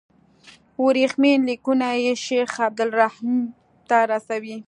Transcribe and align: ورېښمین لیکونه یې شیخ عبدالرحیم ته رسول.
ورېښمین 0.85 1.39
لیکونه 1.49 1.87
یې 2.03 2.13
شیخ 2.25 2.51
عبدالرحیم 2.67 3.37
ته 3.89 3.97
رسول. 4.11 4.51